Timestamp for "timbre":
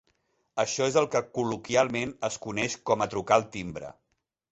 3.57-3.93